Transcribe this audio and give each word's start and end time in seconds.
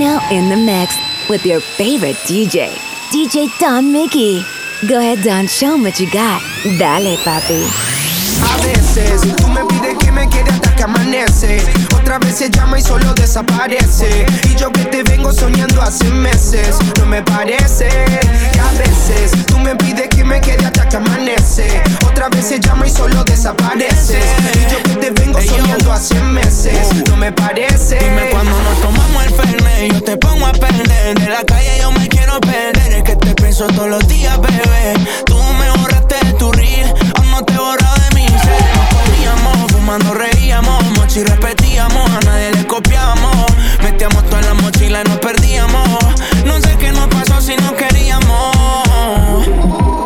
now 0.00 0.18
in 0.30 0.48
the 0.48 0.56
mix 0.56 0.96
with 1.28 1.44
your 1.44 1.60
favorite 1.60 2.16
DJ, 2.24 2.70
DJ 3.12 3.46
Don 3.58 3.92
Mickey. 3.92 4.42
Go 4.88 4.98
ahead, 4.98 5.22
Don, 5.22 5.46
show 5.46 5.74
'em 5.74 5.82
what 5.82 6.00
you 6.00 6.10
got. 6.10 6.40
Dale, 6.78 7.18
papi. 7.18 7.62
A 8.42 8.56
veces 8.62 9.20
tú 9.36 9.48
me 9.48 9.60
pides 9.66 9.98
que 9.98 10.10
me 10.10 10.26
quede 10.26 10.69
que 10.80 10.84
amanece. 10.84 11.62
Otra 11.94 12.18
vez 12.18 12.38
se 12.38 12.48
llama 12.48 12.78
y 12.78 12.82
solo 12.82 13.12
desaparece. 13.12 14.24
Y 14.44 14.54
yo 14.54 14.72
que 14.72 14.86
te 14.86 15.02
vengo 15.02 15.30
soñando 15.30 15.82
hace 15.82 16.08
meses, 16.08 16.78
no 16.98 17.04
me 17.04 17.22
parece. 17.22 17.86
Y 18.54 18.58
a 18.58 18.70
veces 18.78 19.44
tú 19.46 19.58
me 19.58 19.76
pides 19.76 20.08
que 20.08 20.24
me 20.24 20.40
quede 20.40 20.64
hasta 20.64 20.88
que 20.88 20.96
amanece. 20.96 21.82
Otra 22.06 22.30
vez 22.30 22.46
se 22.46 22.60
llama 22.60 22.86
y 22.86 22.90
solo 22.90 23.22
desaparece. 23.24 24.20
Y 24.54 24.72
yo 24.72 24.82
que 24.82 24.96
te 24.96 25.10
vengo 25.10 25.38
soñando 25.42 25.92
hace 25.92 26.18
meses, 26.22 26.88
no 27.08 27.16
me 27.18 27.30
parece. 27.30 27.98
Dime 27.98 28.30
cuando 28.30 28.56
nos 28.62 28.80
tomamos 28.80 29.24
el 29.26 29.34
fernet, 29.34 29.92
yo 29.92 30.02
te 30.02 30.16
pongo 30.16 30.46
a 30.46 30.52
perder. 30.52 31.18
De 31.18 31.28
la 31.28 31.44
calle 31.44 31.78
yo 31.78 31.92
me 31.92 32.08
quiero 32.08 32.40
perder. 32.40 32.94
Es 32.94 33.02
que 33.02 33.16
te 33.16 33.34
pienso 33.34 33.66
todos 33.66 33.90
los 33.90 34.08
días, 34.08 34.40
bebé. 34.40 34.94
Tú 35.26 35.36
me 35.58 35.70
borraste 35.78 36.14
de 36.24 36.32
tu 36.34 36.50
reel, 36.52 36.94
aún 37.16 37.30
no 37.32 37.44
te 37.44 37.52
he 37.52 37.99
fumando 39.90 40.14
reíamos, 40.14 40.84
mochi 40.96 41.24
repetíamos, 41.24 42.08
a 42.10 42.20
nadie 42.20 42.52
le 42.52 42.64
copiamos. 42.64 43.34
Metíamos 43.82 44.24
toda 44.26 44.40
la 44.42 44.54
mochila 44.54 45.00
y 45.04 45.08
nos 45.08 45.18
perdíamos. 45.18 45.98
No 46.44 46.60
sé 46.60 46.76
qué 46.78 46.92
nos 46.92 47.08
pasó 47.08 47.40
si 47.40 47.56
no 47.56 47.74
queríamos. 47.74 49.46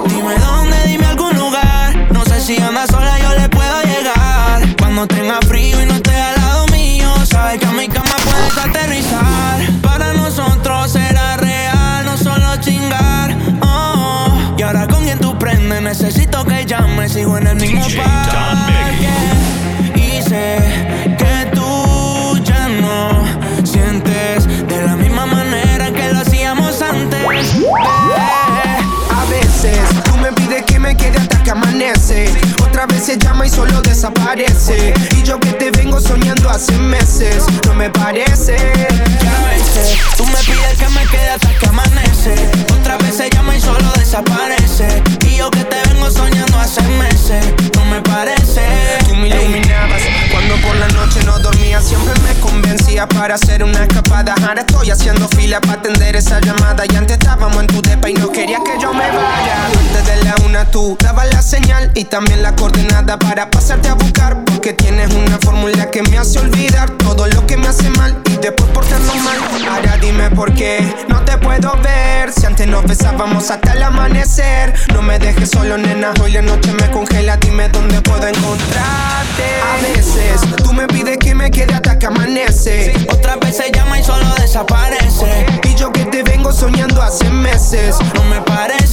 Dime 0.08 0.36
dónde, 0.38 0.76
dime 0.86 1.04
algún 1.04 1.36
lugar. 1.36 1.94
No 2.12 2.24
sé 2.24 2.40
si 2.40 2.56
andas 2.62 2.88
sola, 2.88 3.18
yo 3.20 3.34
le 3.38 3.46
puedo 3.50 3.82
llegar. 3.82 4.74
Cuando 4.78 5.06
tenga 5.06 5.38
frío 5.46 5.82
y 5.82 5.86
no 5.86 5.96
esté 5.96 6.14
al 6.14 6.36
lado 6.36 6.66
mío, 6.68 7.10
sabes 7.26 7.60
que 7.60 7.66
a 7.66 7.72
mi 7.72 7.86
cama 7.86 8.16
puedes 8.24 8.56
aterrizar. 8.56 9.60
Para 9.82 10.14
nosotros 10.14 10.92
será 10.92 11.36
real, 11.36 12.06
no 12.06 12.16
solo 12.16 12.56
chingar. 12.60 13.36
Oh. 13.60 14.54
Y 14.56 14.62
ahora 14.62 14.86
con 14.86 15.04
quien 15.04 15.18
tú 15.18 15.38
prendes, 15.38 15.82
necesito 15.82 16.42
que 16.46 16.64
llames. 16.64 17.12
Sigo 17.12 17.36
en 17.36 17.48
el 17.48 17.56
mismo 17.56 17.84
DJ 17.86 17.98
Don 17.98 18.53
amanece. 31.74 32.26
Otra 32.62 32.86
vez 32.86 33.04
se 33.04 33.18
llama 33.18 33.46
y 33.46 33.50
solo 33.50 33.80
desaparece. 33.82 34.94
Y 35.16 35.22
yo 35.22 35.38
que 35.40 35.52
te 35.52 35.70
vengo 35.72 36.00
soñando 36.00 36.48
hace 36.48 36.72
meses, 36.78 37.44
no 37.66 37.74
me 37.74 37.90
parece. 37.90 38.56
Y 38.56 39.26
a 39.26 39.48
veces 39.48 39.96
tú 40.16 40.24
me 40.26 40.38
pides 40.38 40.78
que 40.78 40.88
me 40.88 41.06
quede 41.06 41.30
hasta 41.30 41.58
que 41.58 41.66
amanece. 41.66 42.34
Otra 42.78 42.96
vez 42.98 43.16
se 43.16 43.30
llama 43.30 43.56
y 43.56 43.60
solo 43.60 43.92
desaparece. 43.96 45.02
Y 45.28 45.36
yo 45.36 45.50
que 45.50 45.64
te 45.64 45.83
vengo 46.04 46.10
soñando 46.10 46.58
hace 46.58 46.82
meses, 46.82 47.44
no 47.74 47.84
me 47.86 48.00
parece. 48.02 48.62
Tú 49.06 49.14
me 49.14 49.28
iluminabas 49.28 50.02
cuando 50.30 50.56
por 50.56 50.76
la 50.76 50.88
noche 50.88 51.22
no 51.24 51.38
dormía. 51.38 51.80
Siempre 51.80 52.12
me 52.22 52.38
convencía 52.40 53.08
para 53.08 53.34
hacer 53.34 53.64
una 53.64 53.84
escapada. 53.84 54.34
Ahora 54.46 54.60
estoy 54.60 54.90
haciendo 54.90 55.28
fila 55.28 55.60
para 55.60 55.80
atender 55.80 56.16
esa 56.16 56.40
llamada. 56.40 56.84
Y 56.90 56.96
antes 56.96 57.18
estábamos 57.18 57.58
en 57.58 57.66
tu 57.68 57.82
depa 57.82 58.08
y 58.10 58.14
no 58.14 58.30
querías 58.30 58.60
que 58.64 58.80
yo 58.80 58.92
me 58.92 59.06
vaya. 59.06 59.66
Antes 59.66 60.06
de 60.06 60.24
la 60.24 60.34
una 60.46 60.70
tú 60.70 60.96
dabas 61.00 61.32
la 61.32 61.42
señal 61.42 61.90
y 61.94 62.04
también 62.04 62.42
la 62.42 62.54
coordenada 62.54 63.18
para 63.18 63.50
pasarte 63.50 63.88
a 63.88 63.94
buscar. 63.94 64.44
Porque 64.44 64.72
tienes 64.72 65.12
una 65.14 65.38
fórmula 65.38 65.90
que 65.90 66.02
me 66.02 66.18
hace 66.18 66.38
olvidar 66.38 66.90
hasta 73.50 73.72
el 73.72 73.82
amanecer. 73.82 74.74
No 74.92 75.02
me 75.02 75.18
dejes 75.18 75.50
solo, 75.50 75.76
nena. 75.76 76.12
Hoy 76.22 76.32
la 76.32 76.42
noche 76.42 76.72
me 76.72 76.90
congela. 76.90 77.36
Dime 77.36 77.68
dónde 77.68 78.00
puedo 78.00 78.26
encontrarte. 78.26 79.44
A 79.62 79.82
veces 79.82 80.40
tú 80.62 80.72
me 80.72 80.86
pides 80.86 81.18
que 81.18 81.34
me 81.34 81.50
quede 81.50 81.74
hasta 81.74 81.98
que 81.98 82.06
amanece. 82.06 82.92
Otra 83.10 83.36
vez 83.36 83.56
se 83.56 83.70
llama 83.70 83.98
y 83.98 84.04
solo 84.04 84.26
desaparece. 84.36 85.46
Y 85.64 85.74
yo 85.74 85.92
que 85.92 86.04
te 86.06 86.22
vengo 86.22 86.52
soñando 86.52 87.02
hace 87.02 87.28
meses. 87.30 87.96
No 88.14 88.24
me 88.24 88.40
parece. 88.42 88.83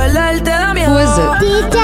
Who 0.00 0.96
is 0.96 1.18
it? 1.18 1.79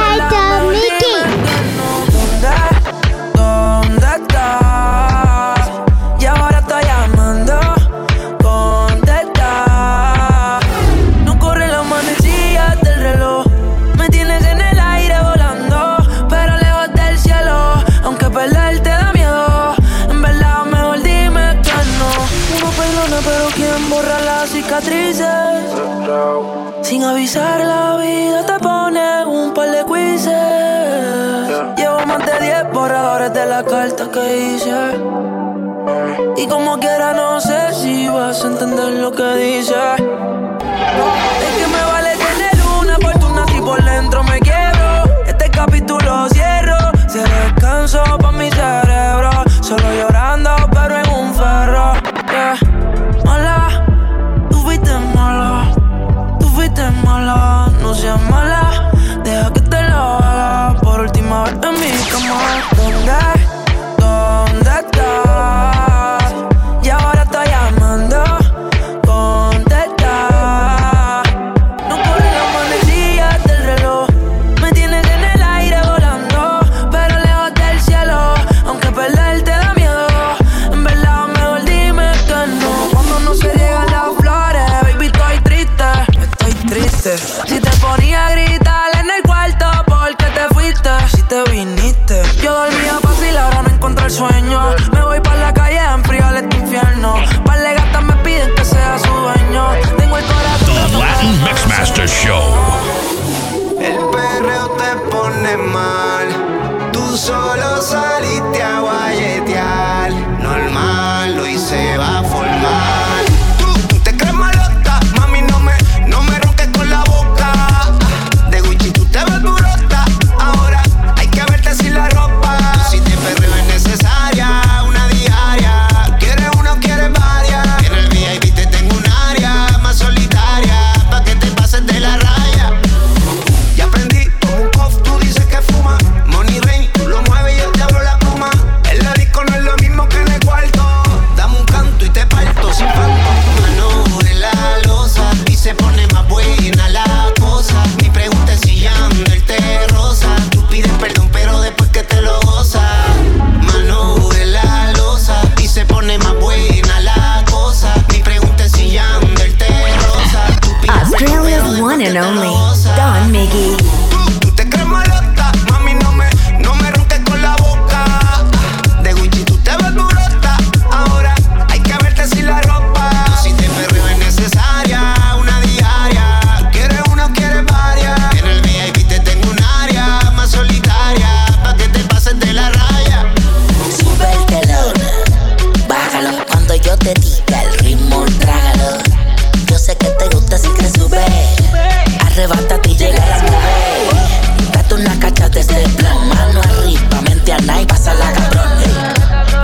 Arrebátate 192.47 192.91
y 192.91 192.97
llega 192.97 193.27
la 193.27 193.43
mujer. 193.43 194.73
Date 194.73 194.95
una 194.95 195.19
cacha 195.19 195.49
de 195.49 195.59
ese 195.59 195.89
plan, 195.97 196.29
mano 196.29 196.61
arriba, 196.61 197.21
mente 197.23 197.53
a 197.53 197.81
y 197.81 197.87
pasa 197.87 198.15
la 198.15 198.33
cabrón. 198.33 198.69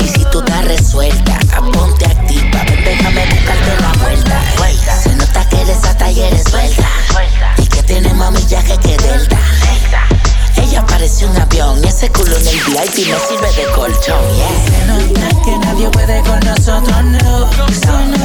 Y 0.00 0.08
si 0.08 0.24
tú 0.32 0.40
estás 0.40 0.64
resuelta, 0.64 1.38
ponte 1.72 2.06
activa, 2.06 2.64
ven, 2.66 2.84
déjame 2.84 3.24
buscarte 3.26 3.80
la 3.80 3.92
vuelta. 4.02 4.42
Se 5.00 5.14
nota 5.14 5.48
que 5.48 5.60
eres 5.60 5.84
hasta 5.84 6.10
y 6.10 6.22
eres 6.22 6.42
suelta. 6.42 6.88
Y 7.58 7.66
que 7.68 7.82
tiene 7.84 8.12
millaje 8.14 8.76
que 8.78 8.96
delta. 8.96 9.38
Ella 10.56 10.84
parece 10.84 11.26
un 11.26 11.40
avión 11.40 11.80
y 11.84 11.86
ese 11.86 12.10
culo 12.10 12.36
en 12.36 12.48
el 12.48 12.54
VIP 12.64 13.06
no 13.06 13.18
sirve 13.28 13.52
de 13.52 13.72
colchón. 13.76 15.31
Que 15.44 15.58
nadie 15.58 15.88
puede 15.90 16.20
con 16.22 16.38
nosotros, 16.40 17.04
no. 17.04 17.50
Sabe 17.72 18.18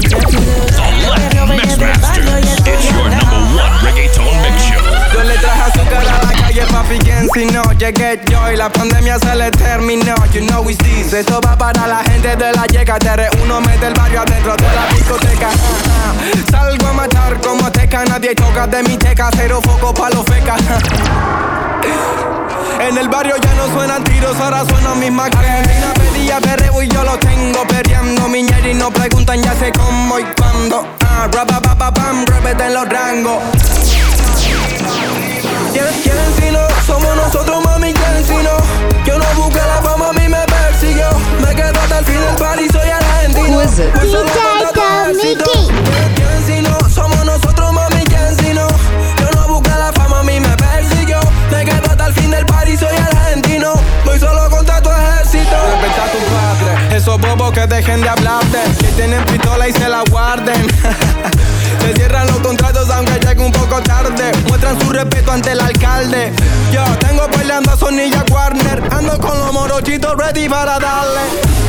qué 0.00 0.18
Latin 1.08 1.48
Mixmaster. 1.48 2.22
It's 2.64 2.90
your 2.90 3.08
number 3.10 3.42
one 3.58 3.74
reggaeton 3.82 4.24
mix 4.42 4.62
show. 4.62 4.78
Yo 5.12 5.24
le 5.24 5.34
traje 5.38 5.62
azúcar 5.62 6.06
a 6.06 6.26
la 6.26 6.32
calle, 6.40 6.64
papi, 6.70 6.98
quien 6.98 7.28
si 7.34 7.46
no 7.46 7.62
Llegué 7.72 8.20
yo 8.30 8.52
y 8.52 8.56
la 8.56 8.70
pandemia 8.70 9.18
se 9.18 9.34
le 9.34 9.50
terminó. 9.50 10.14
You 10.32 10.46
know 10.46 10.68
it's 10.68 10.78
this. 10.78 11.12
Esto 11.12 11.40
va 11.40 11.56
para 11.56 11.86
la 11.86 12.04
gente 12.04 12.36
de 12.36 12.52
la 12.52 12.66
yeca 12.66 12.98
Te 12.98 13.28
uno 13.42 13.60
mete 13.60 13.86
el 13.86 13.94
barrio 13.94 14.20
adentro 14.20 14.54
de 14.56 14.62
la 14.62 14.86
discoteca. 14.94 15.50
Salgo 16.50 16.86
a 16.86 16.92
matar 16.92 17.40
como 17.40 17.70
teca 17.72 18.04
Nadie 18.04 18.34
choca 18.34 18.66
de 18.66 18.82
mi 18.84 18.96
teca. 18.96 19.30
Cero 19.34 19.60
foco 19.62 19.92
pa' 19.92 20.10
los 20.10 20.24
fecas 20.24 20.60
En 22.80 22.96
el 22.96 23.08
barrio 23.08 23.34
ya 23.36 23.54
no 23.54 23.72
suenan 23.72 24.04
tiros, 24.04 24.36
ahora 24.40 24.64
suenan 24.64 24.98
mis 24.98 25.10
Argentina 25.20 25.92
pedía 25.94 26.40
perreo 26.40 26.82
y 26.82 26.88
yo 26.88 27.02
lo 27.02 27.18
tengo 27.18 27.66
perreando. 27.66 28.28
Miñera 28.28 28.68
y 28.68 28.74
no 28.74 28.90
preguntan, 28.90 29.42
ya 29.42 29.54
sé 29.54 29.72
cómo 29.72 30.18
y 30.18 30.24
cuándo. 30.36 30.86
Ah, 31.04 31.28
rapa, 31.30 31.60
pa, 31.60 31.74
pa, 31.74 31.92
pam, 31.92 32.24
repeten 32.24 32.74
los 32.74 32.88
rangos. 32.88 33.42
¿Quién, 35.72 35.84
quién 36.02 36.16
si 36.38 36.50
no? 36.52 36.60
Somos 36.86 37.16
nosotros, 37.16 37.64
mami, 37.64 37.92
¿quién 37.92 38.24
si 38.24 38.34
no? 38.34 39.04
Yo 39.04 39.18
no 39.18 39.42
busqué 39.42 39.58
la 39.58 39.82
fama, 39.82 40.10
a 40.10 40.12
mí 40.12 40.28
me 40.28 40.44
persiguió. 40.46 41.08
Me 41.40 41.54
quedo 41.54 41.80
hasta 41.80 41.98
el 41.98 42.04
fin 42.04 42.20
del 42.20 42.36
party, 42.36 42.68
soy 42.68 42.88
argentino. 42.88 43.56
Who 43.56 43.62
is 43.62 43.78
it? 43.78 43.92
DJ. 45.20 45.34
Mickey. 45.36 46.17
Esos 56.98 57.20
bobos 57.20 57.52
que 57.52 57.66
dejen 57.66 58.00
de 58.02 58.08
hablarte. 58.08 58.58
Que 58.80 58.86
tienen 58.88 59.24
pistola 59.24 59.68
y 59.68 59.72
se 59.72 59.88
la 59.88 60.02
guarden. 60.10 60.66
se 61.80 61.94
cierran 61.94 62.26
los 62.26 62.38
contratos 62.38 62.90
aunque 62.90 63.20
llegue 63.20 63.40
un 63.40 63.52
poco 63.52 63.80
tarde. 63.82 64.32
Muestran 64.48 64.78
su 64.80 64.90
respeto 64.90 65.32
ante 65.32 65.52
el 65.52 65.60
alcalde. 65.60 66.32
Yo 66.72 66.84
tengo 66.98 67.28
peleando 67.30 67.70
a 67.72 67.76
Sonilla 67.76 68.24
Warner. 68.30 68.82
Ando 68.90 69.18
con 69.18 69.38
los 69.38 69.52
morochitos 69.52 70.16
ready 70.16 70.48
para 70.48 70.78
darle. 70.80 71.20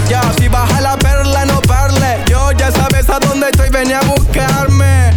Ya, 0.10 0.22
si 0.38 0.48
baja 0.48 0.81
la 0.81 0.98
perla, 0.98 1.46
no 1.46 1.62
parle. 1.62 2.24
Yo 2.28 2.52
ya 2.54 2.72
sabes 2.72 3.08
a 3.10 3.20
dónde 3.20 3.50
estoy, 3.52 3.70
vení 3.70 3.94
a 3.94 4.02
buscarme. 4.02 5.12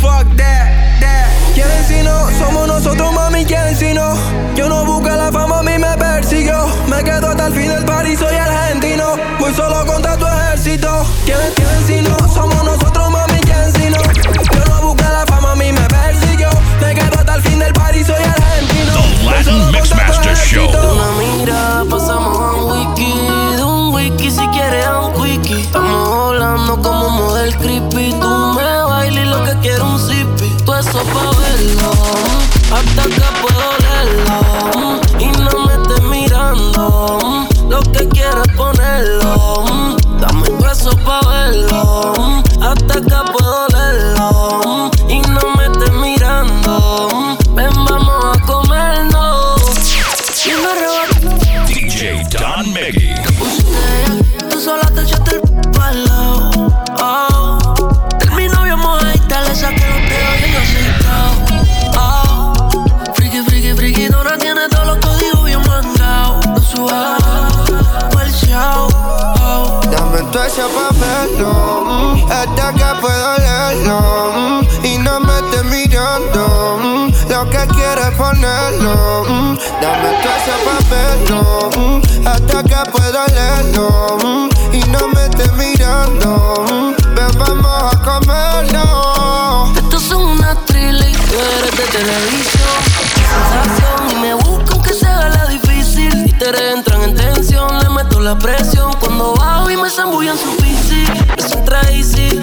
Fuck 0.00 0.36
that, 0.36 1.00
that. 1.00 1.28
¿Quién 1.54 1.68
si 1.86 2.02
no? 2.02 2.28
Somos 2.38 2.66
nosotros, 2.66 3.12
mami, 3.12 3.44
¿quién 3.44 3.76
si 3.76 3.94
no? 3.94 4.16
Yo 4.56 4.68
no 4.68 4.84
busco 4.84 5.08
la 5.08 5.30
fama, 5.30 5.60
a 5.60 5.62
mí 5.62 5.78
me 5.78 5.96
persiguió. 5.96 6.66
Me 6.88 7.04
quedo 7.04 7.28
hasta 7.28 7.46
el 7.46 7.52
fin 7.54 7.68
del 7.68 7.84
party, 7.84 8.16
soy 8.16 8.34
contra 8.34 8.80
tu 8.80 8.83
ejército. 11.24 11.54
¿Quién, 11.54 11.54
quién 11.54 11.86
si 11.86 12.02
no? 12.02 12.23
Ponerlo, 78.16 79.24
mm, 79.28 79.56
dame 79.80 80.10
todo 80.22 80.34
ese 80.38 80.54
papelón, 80.64 82.00
mm, 82.00 82.26
hasta 82.26 82.62
que 82.62 82.90
puedo 82.90 83.26
leerlo 83.28 84.18
mm, 84.22 84.74
y 84.74 84.80
no 84.90 85.08
me 85.08 85.24
estés 85.24 85.52
mirando. 85.54 86.64
mm, 86.70 87.14
Ven, 87.14 87.38
vamos 87.38 87.94
a 87.94 88.02
comerlo. 88.02 89.72
Estos 89.76 90.02
son 90.02 90.22
una 90.22 90.54
thriller 90.66 91.08
y 91.10 91.14
tú 91.14 91.34
eres 91.58 91.76
de 91.76 91.84
televisión. 91.84 92.78
Sensación 93.14 94.10
y 94.10 94.14
me 94.20 94.34
busca 94.34 94.72
aunque 94.72 94.92
se 94.92 95.06
haga 95.06 95.28
la 95.28 95.46
difícil. 95.46 96.26
Y 96.26 96.32
te 96.32 96.72
entran 96.72 97.02
en 97.02 97.14
tensión, 97.14 97.78
le 97.80 97.88
meto 97.90 98.20
la 98.20 98.36
presión. 98.38 98.92
Cuando 99.00 99.34
bajo 99.34 99.70
y 99.70 99.76
me 99.76 99.90
zambullan 99.90 100.36
su 100.38 100.56
PC. 100.56 101.04
Es 101.36 101.52
un 101.52 101.64
easy, 101.92 102.40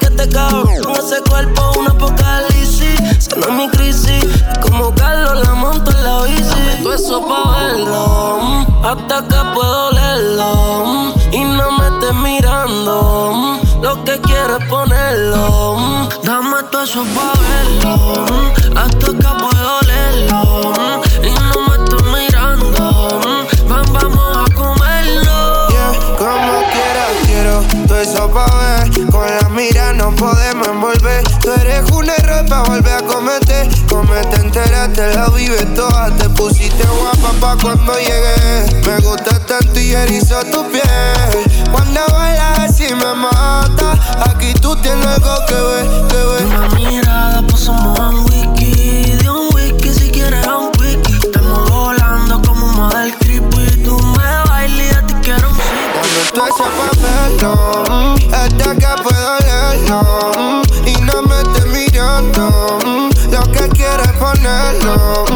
un 0.00 0.16
piquete 0.16 0.28
cabrón. 0.28 0.82
Con 0.82 0.96
ese 0.96 1.20
cuerpo, 1.28 1.72
un 1.78 1.88
apocalipsis. 1.88 3.00
Sana 3.18 3.48
mi 3.48 3.68
crisis. 3.70 4.24
Como 4.62 4.94
Carlos 4.94 5.46
la 5.46 5.54
monto 5.54 5.90
en 5.90 6.04
la 6.04 6.22
bici. 6.22 6.82
Todo 6.82 6.94
eso 6.94 7.26
pa' 7.26 7.50
verlo. 7.58 8.66
Hasta 8.82 9.18
acá 9.18 9.52
puedo 9.54 9.90
leerlo. 9.92 11.14
Y 11.32 11.44
no 11.44 11.70
me 11.72 11.86
estés 11.88 12.14
mirando. 12.14 13.60
Lo 13.82 14.04
que 14.04 14.20
quiero 14.20 14.58
es 14.58 14.64
ponerlo. 14.66 16.08
Dame 16.24 16.62
todo 16.70 16.82
eso 16.82 17.04
pa' 17.14 17.32
verlo. 17.40 18.26
Hasta 18.76 19.06
acá 19.10 19.36
puedo 19.38 19.80
leerlo. 19.82 19.89
Podemos 30.20 30.68
envolver. 30.68 31.22
Tú 31.40 31.50
eres 31.52 31.90
un 31.90 32.08
error 32.08 32.44
pa' 32.46 32.62
volver 32.64 32.92
a 32.92 33.02
cometer. 33.02 33.68
Comete 33.88 34.36
entera, 34.36 34.86
te 34.92 35.14
la 35.14 35.28
vives 35.30 35.74
toda. 35.74 36.14
Te 36.16 36.28
pusiste 36.28 36.84
guapa 36.86 37.32
pa' 37.40 37.56
cuando 37.62 37.94
llegué. 37.94 38.82
Me 38.86 38.98
gusta 39.00 39.38
tanto 39.46 39.80
y 39.80 39.92
erizo 39.92 40.42
tu 40.52 40.62
piel. 40.70 41.64
Cuando 41.72 42.00
bailas 42.12 42.58
así 42.58 42.94
me 42.94 43.14
mata. 43.14 43.98
Aquí 44.28 44.52
tú 44.60 44.76
tienes 44.76 45.06
algo 45.06 45.34
que 45.48 45.54
ver, 45.54 45.86
que 46.08 46.16
ver. 46.16 46.46
una 46.46 46.68
mirada 46.68 47.42
pasamos 47.50 47.98
a 47.98 48.10
un 48.10 48.24
wiki. 48.30 49.16
De 49.22 49.30
un 49.30 49.48
wiki 49.54 49.88
si 49.88 50.10
quieres 50.10 50.46
a 50.46 50.58
un 50.58 50.70
quickie. 50.72 51.16
Estamos 51.16 51.70
volando 51.70 52.42
como 52.42 52.66
un 52.66 52.76
model 52.76 53.16
creepy. 53.16 53.82
Tú 53.84 53.98
me 53.98 54.50
bailas 54.50 54.92
y 54.92 54.94
a 54.94 55.06
ti 55.06 55.14
quiero 55.22 55.48
un 55.48 55.56
Dame 55.56 56.30
todo 56.34 56.46
ese 56.46 57.38
cielo. 57.38 57.79
Mm, 59.90 60.62
y 60.86 60.92
no 61.02 61.22
me 61.22 61.40
estés 61.40 61.66
mirando. 61.66 62.78
Mm, 62.86 63.10
lo 63.32 63.42
que 63.50 63.68
quieres 63.70 64.12
ponerlo. 64.20 65.29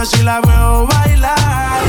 Luce 0.00 0.16
si 0.16 0.22
la 0.22 0.40
veo 0.40 0.86
bailar. 0.86 1.36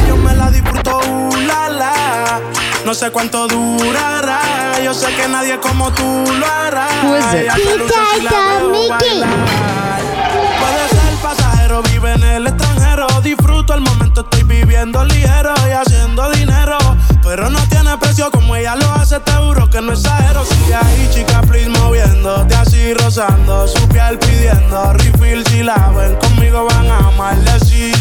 Yo 0.06 0.18
me 0.18 0.34
la 0.36 0.52
disfruto, 0.52 0.98
uh, 0.98 1.36
la, 1.48 1.70
la. 1.70 2.42
No 2.86 2.94
sé 2.94 3.10
cuánto 3.10 3.48
durará. 3.48 4.42
Yo 4.84 4.94
sé 4.94 5.14
que 5.16 5.30
nadie 5.30 5.58
como 5.62 5.90
tú 5.94 6.04
lo 6.38 6.46
hará. 6.46 6.88
Ella 7.34 7.54
se 7.54 7.78
luce 7.78 7.94
si 8.16 8.22
la 8.22 8.32
veo 8.32 8.70
Mickey. 8.70 8.90
bailar. 8.90 9.30
Puede 10.60 10.90
ser 10.90 11.14
pasajero, 11.22 11.82
vive 11.84 12.12
en 12.14 12.24
el 12.24 12.48
extranjero. 12.48 13.08
Disfruto 13.24 13.74
el 13.76 13.82
momento, 13.82 14.22
estoy 14.22 14.44
viviendo 14.44 15.06
ligero 15.06 15.54
y 15.70 15.72
haciendo 15.72 16.30
dinero. 16.32 16.78
Pero 17.24 17.50
no 17.50 17.60
tiene 17.68 17.98
precio 17.98 18.30
como 18.32 18.56
ella 18.56 18.76
lo 18.76 18.92
hace, 18.94 19.20
te 19.20 19.32
juro 19.32 19.70
que 19.70 19.82
no 19.82 19.94
exagero. 19.94 20.44
Sigue 20.46 20.76
ahí, 20.76 21.10
chica, 21.14 21.42
please, 21.42 21.70
moviéndote 21.70 22.56
así, 22.56 22.94
rozando 22.94 23.68
su 23.68 23.88
piel 23.90 24.18
pidiendo 24.20 24.94
refill. 24.94 25.46
Si 25.48 25.64
la 25.64 25.92
ven 25.96 26.16
conmigo, 26.16 26.66
van 26.66 26.90
a 26.90 26.98
amarle, 26.98 27.60
sí. 27.66 27.92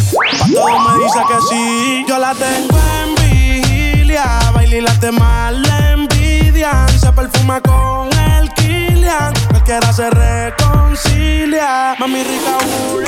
Todo 0.53 0.79
me 0.79 1.05
dice 1.05 1.19
que 1.29 1.41
sí. 1.49 2.05
Yo 2.09 2.19
la 2.19 2.35
tengo 2.35 2.79
en 3.03 3.15
vigilia, 3.17 4.41
baila 4.55 4.77
y 4.77 4.81
las 4.81 5.01
demás 5.01 5.53
le 5.53 5.91
envidian. 5.93 6.89
Se 6.89 7.13
perfuma 7.13 7.61
con 7.61 8.20
cualquiera 9.71 9.93
se 9.93 10.11
reconcilia. 10.11 11.95
Mami 11.99 12.25
rica, 12.25 12.57
uh. 12.65 13.01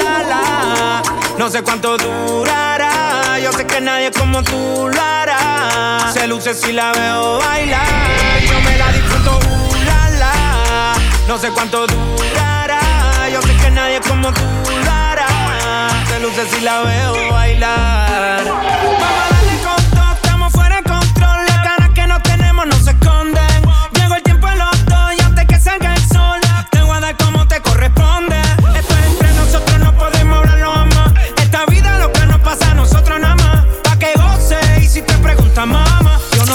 No 1.38 1.50
sé 1.50 1.62
cuánto 1.62 1.96
durará. 1.96 3.38
Yo 3.42 3.52
sé 3.52 3.66
que 3.66 3.80
nadie 3.80 4.12
como 4.12 4.42
tú 4.42 4.88
lo 4.88 5.00
hará. 5.00 6.10
Se 6.12 6.26
luce 6.28 6.54
si 6.54 6.72
la 6.72 6.92
veo 6.92 7.38
bailar. 7.38 8.40
Yo 8.48 8.60
me 8.60 8.78
la 8.78 8.92
disfruto, 8.92 9.38
uh. 9.38 9.62
No 11.26 11.38
sé 11.38 11.48
cuánto 11.50 11.86
durará. 11.86 12.80
Yo 13.32 13.42
sé 13.42 13.56
que 13.56 13.70
nadie 13.70 14.00
como 14.00 14.32
tú 14.32 14.42
lo 14.84 14.90
hará. 14.90 15.26
Se 16.08 16.20
luce 16.20 16.48
si 16.48 16.60
la 16.60 16.82
veo 16.82 17.32
bailar. 17.32 18.71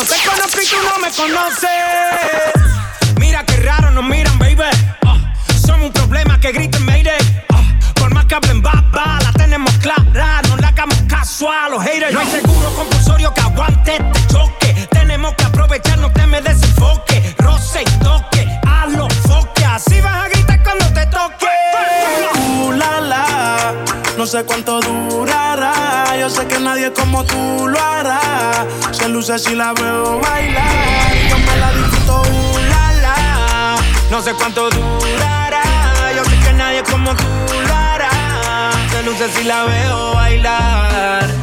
Te 0.08 0.16
conozco 0.28 0.62
y 0.62 0.68
tú 0.68 0.76
no 0.84 0.98
me 1.00 1.12
conoces. 1.12 1.70
Mira 3.20 3.44
qué 3.46 3.58
raro 3.58 3.92
nos 3.92 4.06
miran, 4.06 4.38
baby. 4.40 4.64
Ah, 5.06 5.34
somos 5.66 5.88
un 5.88 5.94
problema 5.94 6.40
que 6.40 6.52
griten 6.52 6.86
Mayday. 6.86 7.18
Ah, 7.54 7.62
por 7.96 8.14
más 8.14 8.26
que 8.26 8.36
hablen 8.36 8.62
baba, 8.62 9.20
la 9.22 9.32
tenemos 9.34 9.72
clara. 9.78 10.42
No 10.48 10.56
le 10.58 10.66
hagamos 10.66 10.98
caso 11.08 11.52
a 11.52 11.70
los 11.70 11.84
haters. 11.84 12.14
No 12.14 12.20
hay 12.22 12.28
seguro 12.28 12.74
compulsorio 12.76 13.34
que 13.34 13.42
aguante 13.42 13.98
este 13.98 14.28
choque. 14.34 14.88
Tenemos 14.92 15.34
que 15.36 15.44
aprovechar, 15.44 15.98
no 16.00 16.12
te 16.12 16.26
me 16.26 16.42
desenfoque. 16.42 17.36
Roce 17.40 17.82
y 17.82 18.04
toque, 18.04 18.37
sé 24.28 24.44
cuánto 24.44 24.82
durará. 24.82 26.18
Yo 26.20 26.30
sé 26.30 26.46
que 26.48 26.60
nadie 26.60 26.92
como 26.92 27.24
tú 27.24 27.68
lo 27.68 27.80
hará. 27.80 28.20
Se 28.92 29.08
luce 29.08 29.40
si 29.40 29.56
la 29.56 29.74
veo 29.74 30.20
bailar. 30.20 31.16
Yo 31.30 31.38
me 31.40 31.58
la 31.58 31.72
disfruto, 31.72 32.24
la, 32.70 32.94
la. 32.94 33.78
No 34.12 34.22
sé 34.22 34.34
cuánto 34.34 34.70
durará. 34.70 35.64
Yo 36.16 36.26
sé 36.26 36.38
que 36.44 36.54
nadie 36.54 36.84
como 36.84 37.16
tú 37.16 37.24
lo 37.68 37.74
hará. 37.74 38.10
Se 38.92 39.04
luce 39.04 39.32
si 39.32 39.44
la 39.46 39.64
veo 39.64 40.14
bailar. 40.14 41.37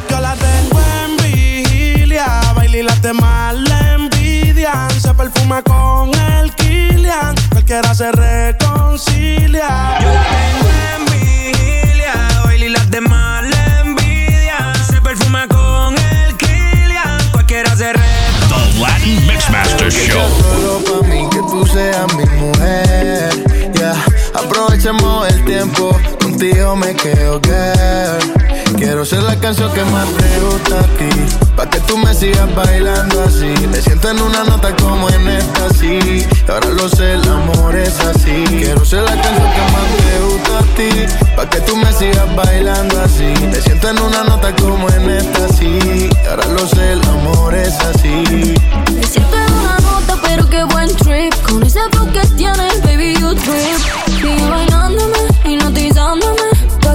Canción 29.45 29.71
que 29.73 29.85
más 29.85 30.07
te 30.17 30.39
gusta 30.39 30.79
a 30.79 30.83
ti. 30.97 31.07
Pa' 31.55 31.69
que 31.69 31.79
tú 31.81 31.99
me 31.99 32.15
sigas 32.15 32.49
bailando 32.55 33.21
así. 33.21 33.53
Me 33.67 33.79
siento 33.79 34.09
en 34.09 34.19
una 34.19 34.43
nota 34.43 34.75
como 34.75 35.07
en 35.07 35.27
esta, 35.27 35.69
sí. 35.69 35.99
Y 36.47 36.51
ahora 36.51 36.69
lo 36.69 36.89
sé, 36.89 37.13
el 37.13 37.29
amor 37.29 37.75
es 37.75 37.99
así. 37.99 38.43
Quiero 38.47 38.83
ser 38.83 39.03
la 39.03 39.11
canción 39.11 39.51
que 39.55 39.61
más 39.75 39.87
te 39.97 40.19
gusta 40.25 40.57
a 40.57 40.63
ti. 40.75 41.25
Pa' 41.35 41.47
que 41.47 41.61
tú 41.61 41.77
me 41.77 41.93
sigas 41.93 42.35
bailando 42.35 42.99
así. 43.01 43.31
Me 43.51 43.61
siento 43.61 43.89
en 43.89 43.99
una 43.99 44.23
nota 44.23 44.51
como 44.55 44.89
en 44.89 45.11
esta, 45.11 45.47
sí. 45.49 46.09
Y 46.11 46.27
ahora 46.27 46.47
lo 46.47 46.67
sé, 46.67 46.93
el 46.93 47.03
amor 47.03 47.53
es 47.53 47.79
así. 47.81 48.55
Me 48.95 49.03
siento 49.05 49.37
en 49.37 49.53
una 49.53 49.77
nota, 49.77 50.17
pero 50.23 50.49
qué 50.49 50.63
buen 50.63 50.89
trip. 50.95 51.35
Con 51.47 51.61
ese 51.61 51.81
flow 51.91 52.11
que 52.11 52.25
tienes, 52.35 52.81
baby, 52.81 53.13
you 53.19 53.35
trip. 53.35 53.77
Sigue 54.07 54.49
bailándome. 54.49 55.34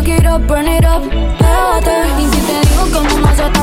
Fuck 0.01 0.09
it 0.09 0.25
up, 0.25 0.47
burn 0.47 0.67
it 0.67 0.83
up, 0.83 1.03
pégate. 1.37 2.09
Y 2.19 2.25
si 2.33 2.41
te 2.47 2.59
digo 2.67 2.85
que 2.91 2.99
el 3.45 3.60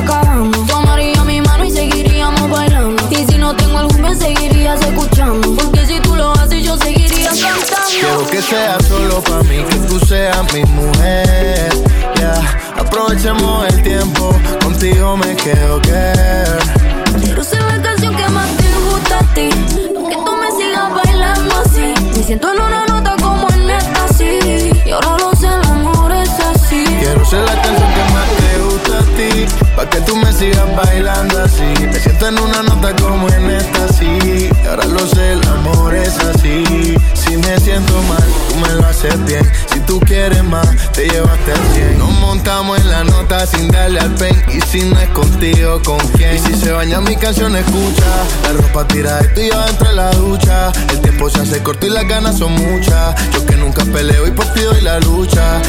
canción, 47.17 47.55
escucha. 47.55 48.05
La 48.43 48.53
ropa 48.53 48.87
tira 48.87 49.19
y 49.23 49.33
tú 49.33 49.41
y 49.41 49.49
yo 49.49 49.65
dentro 49.65 49.89
de 49.89 49.95
la 49.95 50.11
ducha. 50.11 50.71
El 50.89 51.01
tiempo 51.01 51.29
se 51.29 51.41
hace 51.41 51.61
corto 51.63 51.85
y 51.85 51.89
las 51.89 52.07
ganas 52.07 52.37
son 52.37 52.53
muchas. 52.53 53.15
Yo 53.31 53.45
que 53.45 53.55
nunca 53.55 53.83
peleo 53.85 54.27
y 54.27 54.31
por 54.31 54.45
ti 54.53 54.61
doy 54.61 54.81
la 54.81 54.99
lucha. 54.99 55.61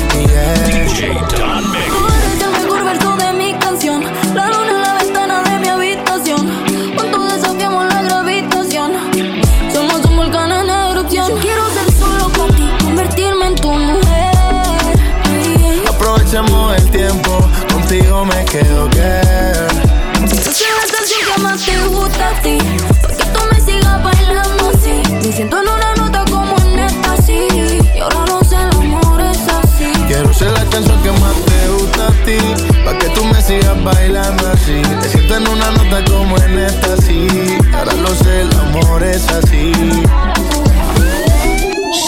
nota 35.89 36.05
como 36.11 36.37
en 36.39 36.59
esta 36.59 36.97
sí. 36.99 37.27
Ahora 37.73 37.93
lo 37.95 38.15
sé, 38.15 38.43
el 38.43 38.53
amor 38.61 39.03
es 39.03 39.29
así. 39.29 39.73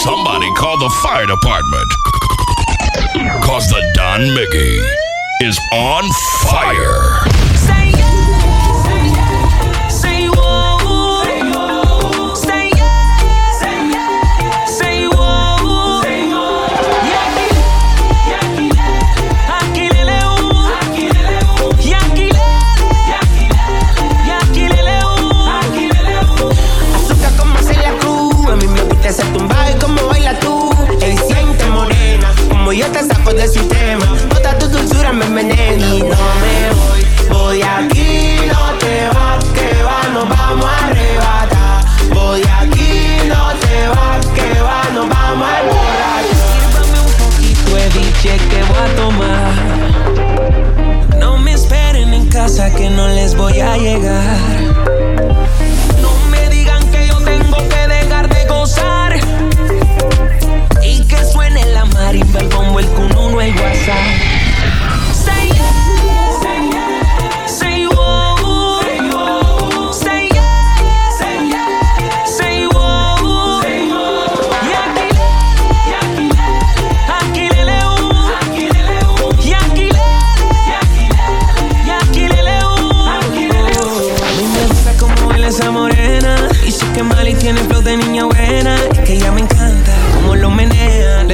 Somebody 0.03 0.49
call 0.55 0.77
the 0.79 0.89
fire 1.01 1.27
department. 1.27 1.91
Cause 3.43 3.67
the 3.69 3.81
Don 3.95 4.21
Mickey 4.33 4.79
is 5.41 5.59
on 5.73 6.03
fire. 6.41 7.27
Say 7.55 7.91
yeah. 7.91 8.20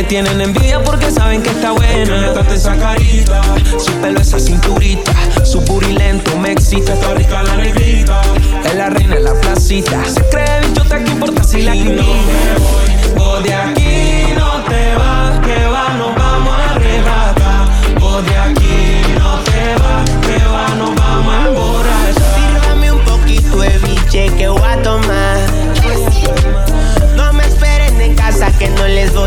tienen 0.08 0.39
envidia 0.39 0.82
porque 0.84 1.12
saben 1.12 1.41
que 1.41 1.50
está 1.50 1.72
buena. 1.72 2.22
Neta 2.22 2.54
esa 2.54 2.78
carita, 2.78 3.41
su 3.78 3.91
pelo, 3.93 4.20
esa 4.20 4.39
cinturita, 4.39 5.13
su 5.43 5.63
purilento 5.63 6.38
me 6.38 6.52
excita. 6.54 6.93
Está 6.93 7.13
rica 7.13 7.43
la 7.43 7.58
negrita, 7.58 8.22
es 8.65 8.76
la 8.76 8.89
reina 8.89 9.15
en 9.15 9.24
la 9.26 9.34
placita. 9.34 10.04
Se 10.06 10.22
cree 10.30 10.62
bichota, 10.62 11.04
que 11.04 11.12
importa 11.12 11.43
si 11.43 11.62
la 11.62 11.74
que 11.74 11.84
no 11.84 12.04
me 12.04 13.15
voy, 13.15 13.26
voy 13.26 13.43
de 13.43 13.54
aquí. 13.54 13.77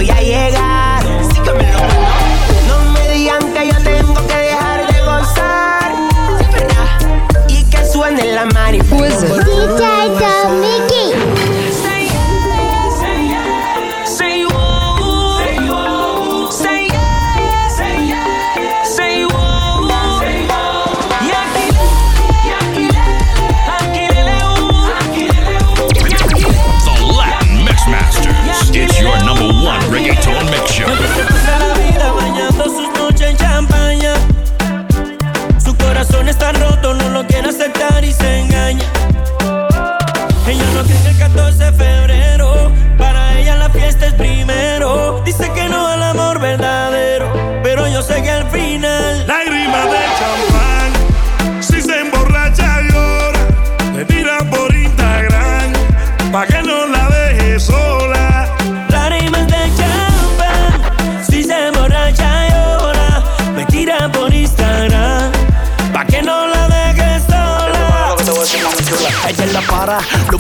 voy 0.01 0.11
a 0.11 0.21
llegar. 0.23 1.05
No 2.67 2.93
me 2.93 3.09
digan 3.11 3.53
que 3.53 3.69
yo 3.69 3.77
tengo 3.83 4.15
que 4.27 4.35
dejar 4.35 4.91
de 4.91 5.01
gozar. 5.01 5.93
Y 7.49 7.65
que 7.65 7.85
suene 7.85 8.33
la 8.33 8.47
mariposa. 8.47 9.27
Pues 9.29 9.40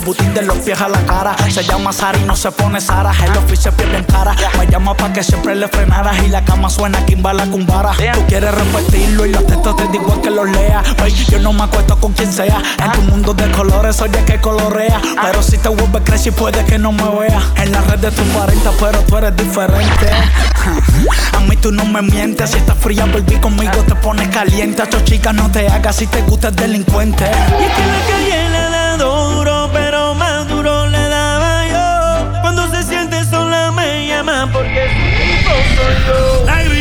Su 0.05 0.15
de 0.15 0.43
los 0.43 0.57
pies 0.59 0.81
a 0.81 0.89
la 0.89 0.99
cara. 1.05 1.37
Se 1.51 1.63
llama 1.63 1.93
Sara 1.93 2.19
y 2.19 2.25
no 2.25 2.35
se 2.35 2.51
pone 2.51 2.81
Sara. 2.81 3.13
El 3.23 3.37
office 3.37 3.63
se 3.65 3.73
pierde 3.73 3.99
en 3.99 4.05
cara. 4.05 4.35
Me 4.59 4.67
llama 4.67 4.97
pa' 4.97 5.13
que 5.13 5.23
siempre 5.23 5.55
le 5.55 5.69
frenaras. 5.69 6.23
Y 6.25 6.29
la 6.29 6.45
cama 6.45 6.71
suena 6.71 7.05
Kimba 7.05 7.33
la 7.35 7.45
cumbara. 7.47 7.93
Tú 8.15 8.27
quieres 8.27 8.55
repetirlo 8.55 9.27
y 9.27 9.33
los 9.33 9.47
textos 9.47 9.77
te 9.77 9.89
digo 9.89 10.21
que 10.23 10.31
los 10.31 10.49
lea. 10.51 10.83
Oye, 11.03 11.25
yo 11.27 11.39
no 11.41 11.53
me 11.53 11.65
acuesto 11.65 11.99
con 12.01 12.13
quien 12.13 12.33
sea. 12.33 12.59
En 12.79 12.85
ah. 12.85 12.93
tu 12.93 13.03
mundo 13.03 13.35
de 13.35 13.51
colores 13.53 13.97
soy 13.97 14.09
de 14.09 14.25
que 14.25 14.41
colorea. 14.41 15.01
Ah. 15.19 15.23
Pero 15.27 15.43
si 15.43 15.59
te 15.59 15.69
vuelves 15.69 16.03
crazy 16.05 16.31
puede 16.31 16.65
que 16.65 16.79
no 16.79 16.93
me 16.93 17.09
veas. 17.19 17.45
En 17.57 17.71
la 17.71 17.83
red 17.83 17.99
de 17.99 18.11
tus 18.11 18.27
40 18.29 18.71
pero 18.81 18.99
tú 19.01 19.17
eres 19.19 19.37
diferente. 19.37 20.11
A 21.33 21.41
mí 21.41 21.57
tú 21.57 21.73
no 21.73 21.85
me 21.85 22.03
mientes. 22.03 22.51
Si 22.51 22.59
estás 22.59 22.77
fría, 22.79 23.05
volví 23.05 23.37
conmigo, 23.37 23.73
te 23.87 23.95
pones 23.97 24.29
caliente. 24.29 24.83
A 24.83 24.89
chicas 25.05 25.35
no 25.35 25.51
te 25.51 25.69
hagas 25.69 25.97
si 25.97 26.07
te 26.07 26.23
gusta 26.23 26.49
el 26.49 26.57
delincuente. 26.57 27.25
Y 27.25 27.65
es 27.65 27.73
que 27.73 27.87
la 27.87 28.07
caliente 28.09 28.50
porque 34.53 34.89
vivo 35.19 35.55
soy 35.77 35.95
yo. 36.07 36.80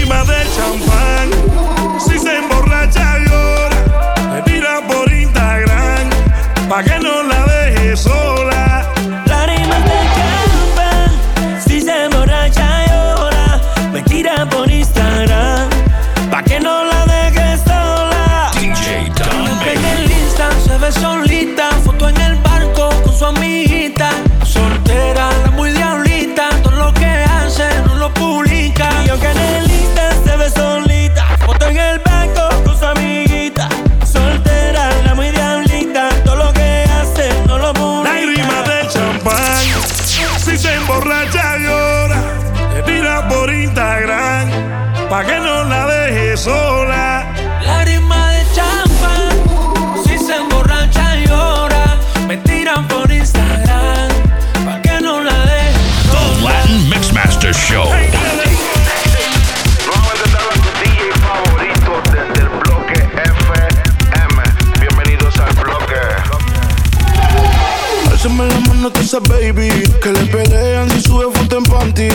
dice 69.10 69.20
baby 69.28 69.70
que 70.04 70.12
le 70.12 70.26
pelean 70.26 70.88
si 70.92 71.02
sube 71.02 71.26
foto 71.34 71.58
en 71.58 71.64
panty. 71.64 72.10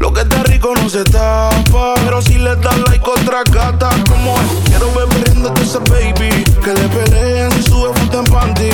Lo 0.00 0.12
que 0.12 0.22
está 0.22 0.42
rico 0.42 0.74
no 0.74 0.88
se 0.88 1.04
tapa, 1.04 1.94
pero 2.04 2.20
si 2.20 2.34
le 2.34 2.56
das 2.56 2.78
like 2.88 3.08
otra 3.08 3.44
gata, 3.44 3.90
como 4.08 4.34
es. 4.34 4.70
Quiero 4.70 4.92
ver 4.92 5.08
riéndote 5.22 5.62
esa 5.62 5.78
baby 5.78 6.44
que 6.64 6.74
le 6.74 6.88
pelean 6.88 7.52
si 7.52 7.62
sube 7.62 7.92
foto 7.94 8.18
en 8.18 8.24
panty. 8.24 8.70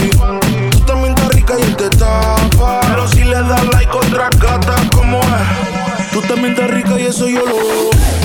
Tú 0.71 0.79
también 0.87 1.15
estás 1.15 1.29
rica 1.35 1.55
y 1.59 1.63
él 1.63 1.77
te 1.77 1.91
tapa, 1.91 2.81
pero 2.89 3.07
si 3.09 3.25
le 3.25 3.35
das 3.35 3.67
like 3.67 3.93
otra 3.95 4.31
gata, 4.31 4.75
como 4.95 5.21
es. 5.21 6.13
Tú 6.13 6.23
también 6.23 6.53
estás 6.53 6.71
rica 6.71 6.99
y 6.99 7.05
eso 7.05 7.29
yo 7.29 7.45
lo. 7.45 7.57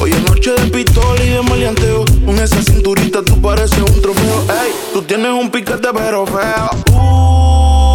Hoy 0.02 0.12
es 0.12 0.24
noche 0.24 0.52
de 0.52 0.69
pistola 0.69 1.21
y 1.21 1.30
de 1.32 1.41
maleanteo. 1.41 2.06
Con 2.26 2.39
esa 2.39 2.62
cinturita 2.62 3.21
tú 3.24 3.41
pareces 3.41 3.80
un 3.80 4.02
trofeo. 4.02 4.41
Ey, 4.63 4.71
tú 4.93 5.02
tienes 5.02 5.32
un 5.32 5.52
piquete 5.52 5.89
pero 5.93 6.26
feo. 6.26 6.69
Uh, 6.93 7.90